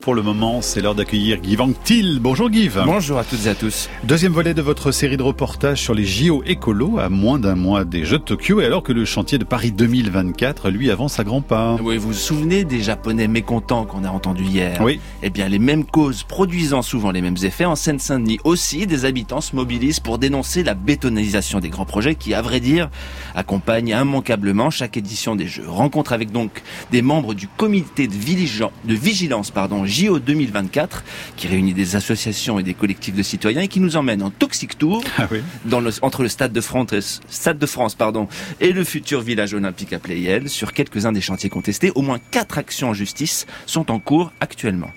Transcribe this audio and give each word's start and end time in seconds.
Pour 0.00 0.14
le 0.14 0.22
moment, 0.22 0.62
c'est 0.62 0.80
l'heure 0.80 0.94
d'accueillir 0.94 1.42
Guy 1.42 1.56
Van 1.56 1.72
Til. 1.84 2.20
Bonjour 2.22 2.48
Guy. 2.48 2.70
Bonjour 2.86 3.18
à 3.18 3.24
toutes 3.24 3.44
et 3.44 3.50
à 3.50 3.54
tous. 3.54 3.90
Deuxième 4.02 4.32
volet 4.32 4.54
de 4.54 4.62
votre 4.62 4.92
série 4.92 5.18
de 5.18 5.22
reportages 5.22 5.82
sur 5.82 5.92
les 5.92 6.06
JO 6.06 6.42
écolo 6.46 6.98
à 6.98 7.10
moins 7.10 7.38
d'un 7.38 7.54
mois 7.54 7.84
des 7.84 8.06
Jeux 8.06 8.16
de 8.16 8.24
Tokyo 8.24 8.62
et 8.62 8.64
alors 8.64 8.82
que 8.82 8.94
le 8.94 9.04
chantier 9.04 9.36
de 9.36 9.44
Paris 9.44 9.72
2024, 9.72 10.70
lui, 10.70 10.90
avance 10.90 11.20
à 11.20 11.24
grands 11.24 11.42
pas. 11.42 11.76
Oui, 11.82 11.98
vous 11.98 12.08
vous 12.08 12.14
souvenez 12.14 12.64
des 12.64 12.80
Japonais 12.80 13.28
mécontents 13.28 13.84
qu'on 13.84 14.04
a 14.04 14.08
entendus 14.08 14.44
hier? 14.44 14.80
Oui. 14.80 15.00
Eh 15.22 15.28
bien, 15.28 15.50
les 15.50 15.58
mêmes 15.58 15.84
causes 15.84 16.22
produisant 16.22 16.80
souvent 16.80 17.10
les 17.10 17.20
mêmes 17.20 17.36
effets 17.42 17.66
en 17.66 17.76
Seine-Saint-Denis 17.76 18.38
aussi, 18.44 18.86
des 18.86 19.04
habitants 19.04 19.42
se 19.42 19.54
mobilisent 19.54 20.00
pour 20.00 20.16
dénoncer 20.16 20.62
la 20.62 20.72
bétonisation 20.72 21.60
des 21.60 21.68
grands 21.68 21.84
projets 21.84 22.14
qui, 22.14 22.32
à 22.32 22.40
vrai 22.40 22.60
dire, 22.60 22.88
accompagnent 23.34 23.94
immanquablement 24.00 24.70
chaque 24.70 24.96
édition 24.96 25.36
des 25.36 25.46
Jeux. 25.46 25.68
Rencontre 25.68 26.14
avec 26.14 26.32
donc 26.32 26.62
des 26.90 27.02
membres 27.02 27.34
du 27.34 27.48
comité 27.48 28.08
de, 28.08 28.14
vigilance, 28.14 28.72
de 28.86 28.94
vigilance 28.94 29.50
pardon, 29.50 29.84
JO 29.90 30.18
2024 30.18 31.02
qui 31.36 31.48
réunit 31.48 31.74
des 31.74 31.96
associations 31.96 32.58
et 32.58 32.62
des 32.62 32.74
collectifs 32.74 33.14
de 33.14 33.22
citoyens 33.22 33.62
et 33.62 33.68
qui 33.68 33.80
nous 33.80 33.96
emmène 33.96 34.22
en 34.22 34.30
Toxic 34.30 34.78
Tour 34.78 35.02
Ah 35.18 35.26
oui. 35.30 35.42
dans 35.64 35.80
le, 35.80 35.90
entre 36.02 36.22
le 36.22 36.28
Stade 36.28 36.52
de 36.52 36.60
France, 36.60 37.20
Stade 37.28 37.58
de 37.58 37.66
France 37.66 37.94
pardon, 37.94 38.28
et 38.60 38.72
le 38.72 38.84
futur 38.84 39.20
village 39.20 39.52
olympique 39.54 39.92
à 39.92 39.98
Playel 39.98 40.48
sur 40.48 40.72
quelques-uns 40.72 41.12
des 41.12 41.20
chantiers 41.20 41.50
contestés. 41.50 41.90
Au 41.94 42.02
moins 42.02 42.18
quatre 42.30 42.56
actions 42.58 42.90
en 42.90 42.94
justice 42.94 43.46
sont 43.66 43.90
en 43.90 43.98
cours 43.98 44.32
actuellement. 44.40 44.90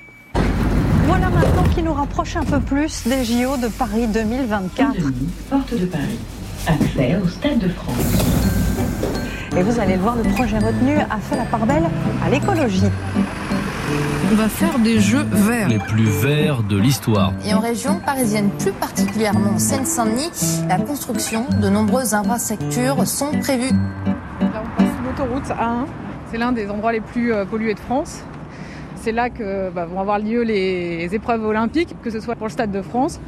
Voilà 1.08 1.30
maintenant 1.30 1.64
qui 1.76 1.82
nous 1.84 1.94
rapproche 1.94 2.36
un 2.36 2.44
peu 2.44 2.60
plus 2.60 3.04
des 3.08 3.26
JO 3.26 3.58
de 3.58 3.68
Paris 3.68 4.08
2024. 4.08 4.94
Saint-Denis, 4.94 5.30
porte 5.50 5.74
de 5.80 5.86
Paris. 5.86 6.20
Accès 6.68 7.18
au 7.22 7.28
Stade 7.28 7.60
de 7.60 7.68
France. 7.70 7.98
Et 9.58 9.62
vous 9.62 9.80
allez 9.80 9.96
le 9.96 10.02
voir, 10.02 10.16
le 10.16 10.24
projet 10.24 10.58
retenu 10.58 10.96
a 10.98 11.18
fait 11.20 11.36
la 11.36 11.44
part 11.46 11.66
belle 11.66 11.84
à 12.26 12.30
l'écologie. 12.30 12.84
On 14.34 14.36
va 14.36 14.50
faire 14.50 14.80
des 14.80 15.00
jeux 15.00 15.22
verts. 15.30 15.70
les 15.70 15.78
plus 15.78 16.06
verts 16.06 16.64
de 16.64 16.76
l'histoire. 16.76 17.34
Et 17.46 17.54
en 17.54 17.60
région 17.60 18.00
parisienne, 18.00 18.50
plus 18.58 18.72
particulièrement 18.72 19.52
en 19.52 19.60
Seine-Saint-Denis, 19.60 20.64
la 20.68 20.80
construction 20.80 21.46
de 21.62 21.70
nombreuses 21.70 22.16
infrastructures 22.16 23.06
sont 23.06 23.30
prévues. 23.42 23.76
Là, 24.42 24.64
on 24.64 24.82
passe 24.82 24.90
l'autoroute 25.06 25.44
A1. 25.50 25.86
C'est 26.32 26.40
l'un 26.40 26.52
des 26.52 26.72
endroits 26.72 26.94
les 26.94 27.02
plus 27.02 27.32
euh, 27.32 27.46
pollués 27.46 27.76
de 27.76 27.80
France. 27.80 28.24
C'est 28.96 29.12
là 29.12 29.30
que 29.30 29.70
bah, 29.70 29.86
vont 29.86 30.00
avoir 30.00 30.18
lieu 30.18 30.42
les 30.42 31.14
épreuves 31.14 31.46
olympiques, 31.46 31.96
que 32.02 32.10
ce 32.10 32.20
soit 32.20 32.36
pour 32.36 32.48
le 32.48 32.52
Stade 32.54 32.72
de 32.72 32.82
France 32.82 33.20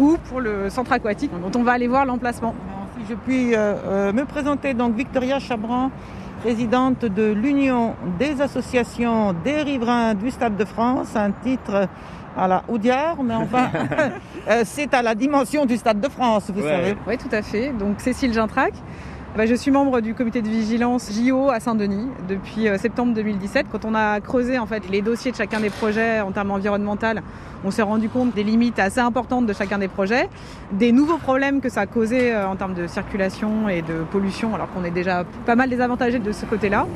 ou 0.00 0.16
pour 0.28 0.40
le 0.40 0.68
centre 0.68 0.90
aquatique, 0.90 1.30
dont 1.30 1.60
on 1.60 1.62
va 1.62 1.70
aller 1.70 1.86
voir 1.86 2.06
l'emplacement. 2.06 2.56
Si 2.98 3.04
je 3.08 3.14
puis 3.14 3.54
euh, 3.54 3.74
euh, 3.86 4.12
me 4.12 4.24
présenter, 4.24 4.74
donc 4.74 4.96
Victoria 4.96 5.38
Chabran, 5.38 5.92
présidente 6.40 7.04
de 7.04 7.32
l'Union 7.32 7.94
des 8.18 8.40
associations 8.40 9.34
des 9.44 9.62
riverains 9.62 10.14
du 10.14 10.30
Stade 10.30 10.56
de 10.56 10.64
France, 10.64 11.14
un 11.14 11.30
titre 11.32 11.86
à 12.36 12.48
la 12.48 12.62
Oudiard, 12.68 13.22
mais 13.22 13.34
enfin, 13.34 13.68
euh, 14.48 14.62
c'est 14.64 14.94
à 14.94 15.02
la 15.02 15.14
dimension 15.14 15.66
du 15.66 15.76
Stade 15.76 16.00
de 16.00 16.08
France, 16.08 16.50
vous 16.54 16.62
Ouais. 16.62 16.68
savez. 16.70 16.96
Oui, 17.06 17.18
tout 17.18 17.28
à 17.34 17.42
fait. 17.42 17.72
Donc 17.78 18.00
Cécile 18.00 18.32
Gintrac. 18.32 18.72
Bah, 19.36 19.46
je 19.46 19.54
suis 19.54 19.70
membre 19.70 20.00
du 20.00 20.12
comité 20.12 20.42
de 20.42 20.48
vigilance 20.48 21.08
JO 21.12 21.50
à 21.50 21.60
Saint-Denis 21.60 22.08
depuis 22.28 22.66
euh, 22.66 22.78
septembre 22.78 23.14
2017. 23.14 23.66
Quand 23.70 23.84
on 23.84 23.94
a 23.94 24.20
creusé 24.20 24.58
en 24.58 24.66
fait 24.66 24.82
les 24.90 25.02
dossiers 25.02 25.30
de 25.30 25.36
chacun 25.36 25.60
des 25.60 25.70
projets 25.70 26.20
en 26.20 26.32
termes 26.32 26.50
environnementaux, 26.50 27.20
on 27.64 27.70
s'est 27.70 27.82
rendu 27.82 28.08
compte 28.08 28.34
des 28.34 28.42
limites 28.42 28.80
assez 28.80 28.98
importantes 28.98 29.46
de 29.46 29.52
chacun 29.52 29.78
des 29.78 29.86
projets, 29.86 30.28
des 30.72 30.90
nouveaux 30.90 31.18
problèmes 31.18 31.60
que 31.60 31.68
ça 31.68 31.82
a 31.82 31.86
causé 31.86 32.34
euh, 32.34 32.48
en 32.48 32.56
termes 32.56 32.74
de 32.74 32.88
circulation 32.88 33.68
et 33.68 33.82
de 33.82 34.02
pollution, 34.10 34.52
alors 34.52 34.68
qu'on 34.72 34.82
est 34.82 34.90
déjà 34.90 35.24
pas 35.46 35.54
mal 35.54 35.70
désavantagé 35.70 36.18
de 36.18 36.32
ce 36.32 36.44
côté-là. 36.44 36.88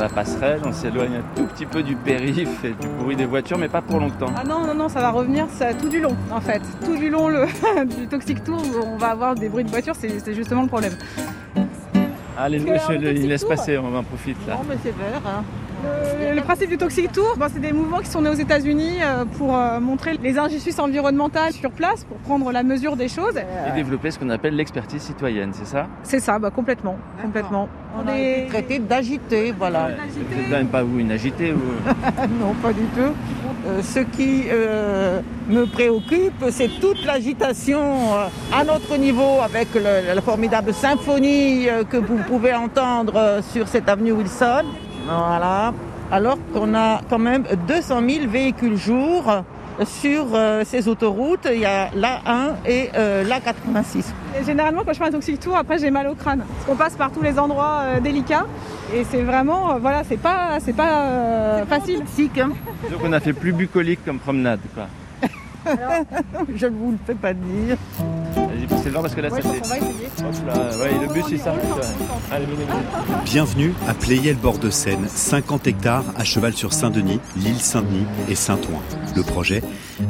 La 0.00 0.08
passerelle, 0.08 0.62
on 0.64 0.72
s'éloigne 0.72 1.16
un 1.16 1.36
tout 1.36 1.44
petit 1.44 1.66
peu 1.66 1.82
du 1.82 1.94
périph' 1.94 2.64
et 2.64 2.70
du 2.70 2.88
bruit 2.88 3.16
des 3.16 3.26
voitures, 3.26 3.58
mais 3.58 3.68
pas 3.68 3.82
pour 3.82 4.00
longtemps. 4.00 4.32
Ah 4.34 4.44
non, 4.44 4.66
non, 4.66 4.74
non, 4.74 4.88
ça 4.88 4.98
va 5.00 5.10
revenir 5.10 5.46
ça, 5.50 5.74
tout 5.74 5.90
du 5.90 6.00
long 6.00 6.16
en 6.30 6.40
fait. 6.40 6.62
Tout 6.82 6.96
du 6.96 7.10
long 7.10 7.28
le, 7.28 7.44
du 7.84 8.06
Toxic 8.06 8.42
Tour, 8.42 8.62
où 8.62 8.86
on 8.86 8.96
va 8.96 9.08
avoir 9.08 9.34
des 9.34 9.50
bruits 9.50 9.64
de 9.64 9.68
voiture, 9.68 9.94
c'est 9.94 10.34
justement 10.34 10.62
le 10.62 10.68
problème. 10.68 10.94
Allez, 12.38 12.60
le 12.60 13.12
il 13.14 13.28
laisse 13.28 13.44
passer, 13.44 13.76
on 13.76 13.94
en 13.94 14.02
profite 14.02 14.38
là. 14.48 14.54
Non, 14.54 14.60
mais 14.66 14.76
c'est 14.82 14.96
vert. 14.96 15.20
hein. 15.26 15.44
Le, 15.82 16.34
le 16.36 16.40
principe 16.42 16.68
du 16.70 16.76
Toxic 16.78 17.10
Tour, 17.12 17.34
bon, 17.36 17.46
c'est 17.52 17.60
des 17.60 17.72
mouvements 17.72 17.98
qui 17.98 18.06
sont 18.08 18.20
nés 18.22 18.28
aux 18.30 18.34
États-Unis 18.34 18.98
euh, 19.02 19.24
pour 19.38 19.56
euh, 19.56 19.80
montrer 19.80 20.16
les 20.22 20.38
injustices 20.38 20.78
environnementales 20.78 21.52
sur 21.52 21.70
place, 21.70 22.04
pour 22.04 22.16
prendre 22.18 22.52
la 22.52 22.62
mesure 22.62 22.96
des 22.96 23.08
choses. 23.08 23.36
Et 23.36 23.72
développer 23.74 24.10
ce 24.10 24.18
qu'on 24.18 24.30
appelle 24.30 24.54
l'expertise 24.56 25.02
citoyenne, 25.02 25.50
c'est 25.52 25.66
ça? 25.66 25.86
C'est 26.02 26.20
ça, 26.20 26.38
bah, 26.38 26.50
complètement, 26.50 26.96
complètement. 27.22 27.68
On 27.96 28.02
été 28.14 28.46
traité 28.48 28.78
d'agité, 28.78 29.52
voilà. 29.58 29.88
Peut-être 29.88 30.48
même 30.50 30.68
pas 30.68 30.82
vous 30.82 30.98
une 31.00 31.10
agitée 31.10 31.52
ou... 31.52 31.58
non, 32.40 32.54
pas 32.62 32.72
du 32.72 32.84
tout. 32.96 33.12
Euh, 33.66 33.82
ce 33.82 34.00
qui 34.00 34.44
euh, 34.50 35.20
me 35.48 35.66
préoccupe, 35.66 36.44
c'est 36.50 36.68
toute 36.80 37.04
l'agitation 37.04 37.80
euh, 37.80 38.26
à 38.54 38.64
notre 38.64 38.96
niveau 38.96 39.40
avec 39.44 39.74
le- 39.74 40.14
la 40.14 40.20
formidable 40.22 40.72
symphonie 40.72 41.68
euh, 41.68 41.84
que 41.84 41.96
vous 41.98 42.16
pouvez 42.28 42.54
entendre 42.54 43.14
euh, 43.16 43.42
sur 43.42 43.68
cette 43.68 43.88
avenue 43.88 44.12
Wilson. 44.12 44.64
Voilà. 45.10 45.72
Alors 46.12 46.38
qu'on 46.52 46.74
a 46.74 47.00
quand 47.08 47.18
même 47.18 47.44
200 47.68 48.00
000 48.08 48.28
véhicules 48.28 48.76
jour 48.76 49.42
sur 49.84 50.26
euh, 50.34 50.62
ces 50.64 50.88
autoroutes. 50.88 51.48
Il 51.52 51.60
y 51.60 51.64
a 51.64 51.90
l'A1 51.94 52.66
et 52.66 52.90
euh, 52.94 53.24
l'A86. 53.24 54.04
Et 54.38 54.44
généralement, 54.44 54.82
quand 54.84 54.92
je 54.92 54.98
fais 54.98 55.04
un 55.04 55.10
Toxic 55.10 55.40
Tour, 55.40 55.56
après 55.56 55.78
j'ai 55.78 55.90
mal 55.90 56.06
au 56.08 56.14
crâne. 56.14 56.44
Parce 56.46 56.66
qu'on 56.66 56.76
passe 56.76 56.94
par 56.94 57.10
tous 57.10 57.22
les 57.22 57.38
endroits 57.38 57.80
euh, 57.82 58.00
délicats. 58.00 58.46
Et 58.94 59.04
c'est 59.04 59.22
vraiment, 59.22 59.72
euh, 59.72 59.78
voilà, 59.80 60.02
c'est 60.04 60.16
pas, 60.16 60.58
c'est 60.60 60.76
pas 60.76 61.04
euh, 61.04 61.66
facile. 61.66 62.00
Toxique, 62.00 62.38
hein. 62.38 62.50
Donc 62.90 63.00
on 63.04 63.12
a 63.12 63.20
fait 63.20 63.32
plus 63.32 63.52
bucolique 63.52 64.00
comme 64.04 64.18
promenade, 64.18 64.60
quoi. 64.74 64.86
Je 66.54 66.66
ne 66.66 66.70
vous 66.72 66.92
le 66.92 66.98
fais 67.06 67.14
pas 67.14 67.34
dire. 67.34 67.76
Devant 68.84 69.02
parce 69.02 69.14
que 69.14 69.20
là, 69.20 69.28
Ouais, 69.30 69.42
ça 69.42 69.48
c'est... 69.52 70.78
ouais, 70.80 70.90
le 71.06 71.12
bus 71.12 71.24
il 71.30 71.38
s'arrête. 71.38 71.62
ouais. 71.62 72.06
Allez, 72.32 72.46
venez, 72.46 72.56
venez. 72.64 73.20
Bienvenue 73.24 73.74
à 73.86 73.94
Playel-Bord-de-Seine, 73.94 75.06
50 75.06 75.66
hectares 75.66 76.04
à 76.16 76.24
cheval 76.24 76.54
sur 76.54 76.72
Saint-Denis, 76.72 77.20
l'île 77.36 77.60
Saint-Denis 77.60 78.06
et 78.28 78.34
Saint-Ouen. 78.34 78.80
Le 79.14 79.22
projet 79.22 79.62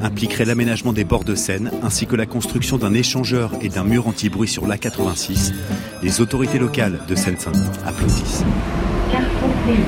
impliquerait 0.03 0.45
l'aménagement 0.45 0.93
des 0.93 1.05
bords 1.05 1.25
de 1.25 1.35
Seine 1.35 1.71
ainsi 1.83 2.07
que 2.07 2.17
la 2.17 2.27
construction 2.27 2.79
d'un 2.79 2.95
échangeur 2.95 3.51
et 3.61 3.69
d'un 3.69 3.85
mur 3.85 4.07
anti-bruit 4.07 4.49
sur 4.49 4.67
l'A86. 4.67 5.53
Les 6.03 6.21
autorités 6.21 6.59
locales 6.59 7.01
de 7.09 7.15
Seine-Saint-Denis 7.15 7.65
applaudissent. 7.87 8.45
Carrefour 9.11 9.51
Playel. 9.65 9.81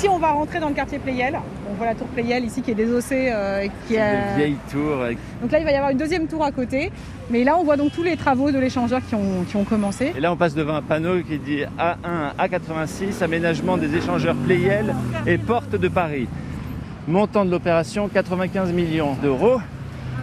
Ici, 0.00 0.08
on 0.08 0.18
va 0.18 0.30
rentrer 0.32 0.60
dans 0.60 0.70
le 0.70 0.74
quartier 0.74 0.98
Playel. 0.98 1.38
On 1.70 1.74
voit 1.74 1.84
la 1.84 1.94
tour 1.94 2.06
Playel 2.06 2.42
ici 2.46 2.62
qui 2.62 2.70
est 2.70 2.74
désossée. 2.74 3.28
euh, 3.34 3.66
qui 3.86 3.92
Des 3.92 3.98
est... 3.98 4.34
vieilles 4.34 4.56
tours 4.72 5.02
avec... 5.02 5.18
Donc 5.42 5.52
là, 5.52 5.58
il 5.58 5.64
va 5.66 5.72
y 5.72 5.74
avoir 5.74 5.90
une 5.90 5.98
deuxième 5.98 6.26
tour 6.26 6.42
à 6.42 6.50
côté. 6.52 6.90
Mais 7.28 7.44
là, 7.44 7.58
on 7.58 7.64
voit 7.64 7.76
donc 7.76 7.92
tous 7.92 8.02
les 8.02 8.16
travaux 8.16 8.50
de 8.50 8.58
l'échangeur 8.58 9.02
qui 9.06 9.14
ont, 9.14 9.44
qui 9.46 9.56
ont 9.56 9.64
commencé. 9.64 10.14
Et 10.16 10.20
là, 10.20 10.32
on 10.32 10.36
passe 10.38 10.54
devant 10.54 10.74
un 10.76 10.80
panneau 10.80 11.20
qui 11.22 11.36
dit 11.38 11.64
A1, 11.78 12.34
A86, 12.48 13.22
aménagement 13.22 13.76
des 13.76 13.94
échangeurs 13.94 14.36
Playel 14.36 14.94
et 15.26 15.36
porte 15.36 15.72
de 15.76 15.88
Paris. 15.88 16.28
Montant 17.06 17.44
de 17.44 17.50
l'opération 17.50 18.08
95 18.08 18.72
millions 18.72 19.16
d'euros. 19.22 19.60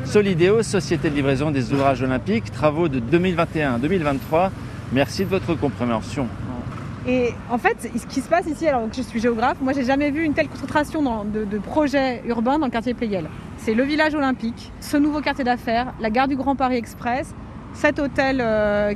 Solidéo, 0.06 0.64
Société 0.64 1.12
de 1.12 1.16
livraison 1.16 1.52
des 1.52 1.72
ouvrages 1.72 2.02
olympiques, 2.02 2.52
travaux 2.52 2.88
de 2.88 3.00
2021-2023. 3.00 4.50
Merci 4.92 5.24
de 5.24 5.30
votre 5.30 5.54
compréhension. 5.54 6.26
Et 7.08 7.30
en 7.50 7.58
fait, 7.58 7.90
ce 7.96 8.06
qui 8.06 8.20
se 8.20 8.28
passe 8.28 8.48
ici, 8.48 8.68
alors 8.68 8.90
que 8.90 8.96
je 8.96 9.02
suis 9.02 9.20
géographe, 9.22 9.58
moi 9.62 9.72
j'ai 9.74 9.86
jamais 9.86 10.12
vu 10.12 10.24
une 10.24 10.34
telle 10.34 10.50
concentration 10.50 11.02
dans- 11.02 11.24
de, 11.24 11.46
de 11.46 11.58
projets 11.58 12.22
urbains 12.28 12.60
dans 12.60 12.66
le 12.66 12.72
quartier 12.72 12.94
Playel. 12.94 13.26
C'est 13.58 13.74
le 13.74 13.84
village 13.84 14.14
olympique, 14.14 14.72
ce 14.82 14.98
nouveau 14.98 15.22
quartier 15.22 15.46
d'affaires, 15.46 15.94
la 16.02 16.10
gare 16.10 16.28
du 16.28 16.36
Grand 16.36 16.56
Paris 16.58 16.76
Express, 16.76 17.34
cet 17.74 18.00
hôtel 18.00 18.38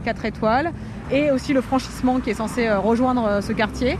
4 0.03 0.25
étoiles 0.25 0.71
et 1.11 1.31
aussi 1.31 1.53
le 1.53 1.61
franchissement 1.61 2.19
qui 2.19 2.31
est 2.31 2.33
censé 2.33 2.67
euh, 2.67 2.79
rejoindre 2.79 3.25
euh, 3.25 3.41
ce 3.41 3.53
quartier. 3.53 3.97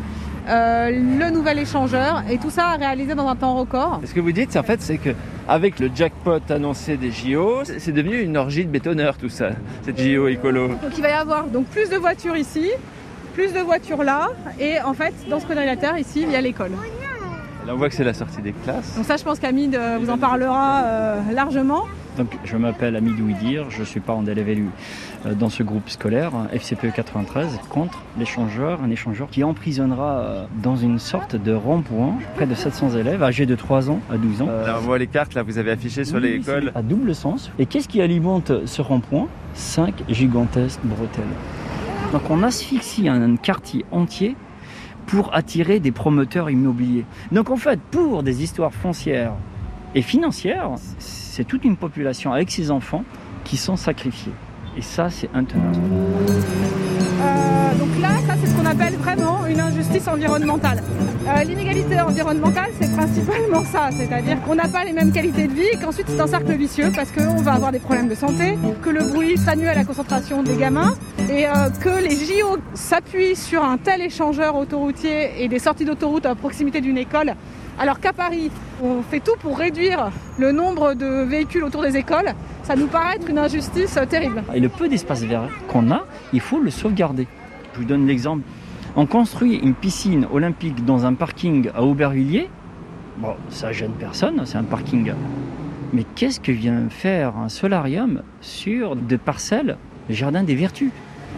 Euh, 0.50 0.90
le 0.90 1.30
nouvel 1.30 1.60
échangeur 1.60 2.24
et 2.30 2.38
tout 2.40 2.50
ça 2.50 2.70
réalisé 2.72 3.14
dans 3.14 3.28
un 3.28 3.36
temps 3.36 3.54
record. 3.56 4.02
Ce 4.04 4.14
que 4.14 4.20
vous 4.20 4.32
dites, 4.32 4.52
c'est 4.52 4.58
en 4.60 4.64
fait, 4.64 4.82
c'est 4.82 4.98
que 4.98 5.12
avec 5.48 5.80
le 5.80 5.90
jackpot 5.94 6.40
annoncé 6.50 6.98
des 6.98 7.12
JO, 7.12 7.60
c'est 7.64 7.80
c'est 7.80 7.92
devenu 7.92 8.20
une 8.22 8.36
orgie 8.38 8.66
de 8.66 8.72
bétonneurs 8.72 9.18
tout 9.18 9.30
ça, 9.30 9.50
cette 9.84 10.02
JO 10.02 10.28
écolo. 10.28 10.70
Donc 10.70 10.98
il 10.98 11.02
va 11.04 11.10
y 11.10 11.14
avoir 11.14 11.46
donc 11.46 11.66
plus 11.68 11.90
de 11.90 11.96
voitures 11.98 12.36
ici, 12.38 12.72
plus 13.34 13.54
de 13.54 13.60
voitures 13.60 14.04
là 14.04 14.30
et 14.60 14.80
en 14.82 14.94
fait 14.94 15.14
dans 15.30 15.40
ce 15.40 15.46
quadrilatère 15.46 15.98
ici 15.98 16.24
il 16.24 16.32
y 16.32 16.36
a 16.36 16.42
l'école. 16.42 16.72
Là, 17.66 17.74
on 17.76 17.78
voit 17.78 17.90
que 17.90 17.96
c'est 17.96 18.04
la 18.04 18.14
sortie 18.14 18.42
des 18.42 18.54
classes. 18.54 18.96
Donc 18.96 19.06
ça 19.06 19.18
je 19.18 19.24
pense 19.24 19.40
qu'Amid 19.40 19.76
euh, 19.76 19.98
vous 20.02 20.10
en 20.10 20.18
parlera 20.18 20.84
euh, 20.84 21.20
largement. 21.32 21.86
Donc, 22.18 22.38
je 22.44 22.58
m'appelle 22.58 22.98
Amid 22.98 23.18
Ouidir, 23.22 23.70
je 23.70 23.84
suis 23.84 24.02
parent 24.02 24.22
d'élève 24.22 24.50
élu 24.50 24.68
euh, 25.26 25.34
dans 25.34 25.48
ce 25.48 25.64
groupe 25.64 25.90
scolaire 25.90 26.34
FCPE 26.52 26.94
93 26.94 27.60
contre 27.70 28.04
l'échangeur, 28.20 28.82
un 28.84 28.90
échangeur 28.90 29.30
qui 29.30 29.46
emprisonnera 29.46 30.48
dans 30.62 30.76
une 30.76 31.00
sorte 31.00 31.38
de 31.38 31.54
rond-point 31.54 32.16
près 32.36 32.48
de 32.48 32.54
700 32.54 32.98
élèves 32.98 33.24
âgés 33.24 33.46
de 33.46 33.56
3 33.56 33.90
ans 33.90 34.02
à 34.12 34.18
12 34.18 34.42
ans. 34.42 34.48
Là, 34.48 34.76
on 34.80 34.82
voit 34.82 34.98
les 34.98 35.08
cartes, 35.08 35.36
là, 35.36 35.44
vous 35.44 35.58
avez 35.58 35.72
affiché 35.72 36.04
sur 36.04 36.18
oui, 36.18 36.40
l'école. 36.40 36.74
À 36.76 36.82
double 36.82 37.16
sens. 37.16 37.50
Et 37.60 37.66
qu'est-ce 37.66 37.88
qui 37.88 38.02
alimente 38.02 38.52
ce 38.66 38.82
rond-point? 38.82 39.28
Cinq 39.54 40.04
gigantesques 40.10 40.82
bretelles. 40.84 41.24
Donc 42.12 42.30
on 42.30 42.44
asphyxie 42.44 43.08
un 43.08 43.36
quartier 43.36 43.86
entier 43.92 44.36
pour 45.08 45.34
attirer 45.34 45.80
des 45.80 45.92
promoteurs 45.92 46.50
immobiliers. 46.50 47.06
Donc 47.32 47.50
en 47.50 47.58
fait, 47.58 47.80
pour 47.80 48.24
des 48.24 48.44
histoires 48.44 48.74
foncières 48.74 49.34
et 49.96 50.02
financières, 50.02 50.72
c'est 51.00 51.44
toute 51.44 51.66
une 51.66 51.78
population 51.78 52.34
avec 52.34 52.52
ses 52.52 52.72
enfants 52.72 53.04
qui 53.44 53.58
sont 53.58 53.76
sacrifiés. 53.76 54.34
Et 54.78 54.82
ça, 54.82 55.10
c'est 55.10 55.30
intenable. 55.34 55.78
Euh, 57.02 57.76
donc 57.80 57.90
là, 58.02 58.10
ça 58.28 58.34
c'est 58.42 58.48
ce 58.50 58.56
qu'on 58.56 58.66
appelle 58.66 58.96
vraiment 58.96 59.46
une 59.48 59.60
injustice 59.60 60.08
environnementale. 60.08 60.82
Euh, 61.28 61.44
L'inégalité 61.44 62.00
environnementale, 62.02 62.72
c'est 62.80 62.92
principalement 62.92 63.64
ça, 63.64 63.90
c'est-à-dire 63.92 64.42
qu'on 64.44 64.56
n'a 64.56 64.68
pas 64.68 64.84
les 64.84 64.94
mêmes 64.94 65.12
qualités 65.12 65.48
de 65.48 65.54
vie, 65.54 65.78
qu'ensuite 65.82 66.08
c'est 66.10 66.20
un 66.20 66.28
cercle 66.28 66.52
vicieux 66.54 66.92
parce 66.96 67.12
qu'on 67.12 67.42
va 67.42 67.54
avoir 67.54 67.72
des 67.72 67.80
problèmes 67.80 68.08
de 68.08 68.16
santé, 68.16 68.58
que 68.82 68.90
le 68.90 69.04
bruit 69.04 69.38
s'annule 69.38 69.68
à 69.68 69.76
la 69.76 69.84
concentration 69.84 70.44
des 70.44 70.56
gamins, 70.56 70.96
et 71.30 71.46
euh, 71.48 71.70
que 71.80 72.02
les 72.02 72.16
JO 72.16 72.58
s'appuient 72.74 73.36
sur 73.36 73.64
un 73.64 73.78
tel 73.78 74.02
échangeur 74.02 74.56
autoroutier 74.56 75.44
et 75.44 75.48
des 75.48 75.60
sorties 75.60 75.86
d'autoroute 75.86 76.26
à 76.26 76.36
proximité 76.36 76.82
d'une 76.82 76.98
école. 76.98 77.34
Alors 77.80 78.00
qu'à 78.00 78.14
Paris, 78.14 78.52
on 78.84 79.02
fait 79.02 79.22
tout 79.22 79.36
pour 79.42 79.58
réduire 79.58 80.12
le 80.38 80.52
nombre 80.52 80.94
de 80.94 81.24
véhicules 81.24 81.64
autour 81.64 81.82
des 81.84 81.98
écoles, 81.98 82.34
ça 82.72 82.78
nous 82.78 82.88
paraît 82.88 83.20
une 83.28 83.38
injustice 83.38 84.00
terrible. 84.10 84.44
Et 84.54 84.62
le 84.62 84.70
peu 84.70 84.88
d'espace 84.88 85.24
vert 85.24 85.50
qu'on 85.68 85.92
a, 85.92 86.06
il 86.32 86.40
faut 86.40 86.62
le 86.62 86.70
sauvegarder. 86.70 87.28
Je 87.74 87.80
vous 87.80 87.84
donne 87.84 88.08
l'exemple. 88.08 88.44
On 88.96 89.06
construit 89.06 89.56
une 89.56 89.74
piscine 89.74 90.26
olympique 90.32 90.86
dans 90.86 91.06
un 91.06 91.14
parking 91.14 91.70
à 91.76 91.84
Aubervilliers. 91.84 92.50
Bon, 93.18 93.36
ça 93.50 93.74
gêne 93.74 93.92
personne, 94.00 94.46
c'est 94.46 94.58
un 94.58 94.64
parking. 94.64 95.12
Mais 95.92 96.06
qu'est-ce 96.16 96.40
que 96.40 96.54
vient 96.54 96.88
faire 96.90 97.36
un 97.36 97.50
solarium 97.50 98.22
sur 98.40 98.96
des 98.96 99.18
parcelles 99.18 99.76
Jardin 100.10 100.44
des 100.44 100.56
Vertus? 100.56 100.92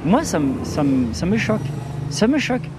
Moi, 0.06 0.24
ça, 0.24 0.40
ça, 0.62 0.84
ça 1.14 1.26
me 1.26 1.38
choque. 1.38 1.66
Ça 2.12 2.28
me 2.28 2.38
choque 2.38 2.70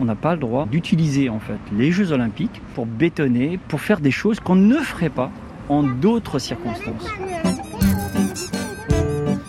on 0.00 0.04
n'a 0.04 0.16
pas 0.16 0.34
le 0.34 0.40
droit 0.40 0.66
d'utiliser 0.66 1.28
en 1.28 1.38
fait 1.38 1.58
les 1.72 1.92
Jeux 1.92 2.10
Olympiques 2.10 2.60
pour 2.74 2.84
bétonner, 2.84 3.60
pour 3.68 3.80
faire 3.80 4.00
des 4.00 4.10
choses 4.10 4.40
qu'on 4.40 4.56
ne 4.56 4.78
ferait 4.78 5.08
pas 5.08 5.30
en 5.68 5.84
d'autres 5.84 6.40
circonstances. 6.40 7.06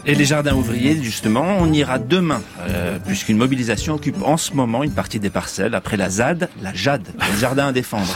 Et 0.07 0.13
les 0.13 0.25
jardins 0.25 0.54
ouvriers, 0.54 1.02
justement, 1.02 1.57
on 1.60 1.74
ira 1.74 1.98
demain, 1.98 2.42
euh, 2.60 3.00
puisqu'une 3.00 3.38
mobilisation 3.38 3.96
occupe 3.96 4.22
en 4.22 4.38
ce 4.38 4.54
moment 4.54 4.84
une 4.84 4.92
partie 4.92 5.19
des 5.19 5.31
parcelles 5.31 5.74
après 5.74 5.98
la 5.98 6.12
ZAD, 6.12 6.50
la 6.62 6.74
JAD, 6.75 7.07
le 7.18 7.40
jardin 7.40 7.68
à 7.68 7.72
défendre. 7.72 8.16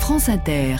France 0.00 0.28
Inter. 0.28 0.76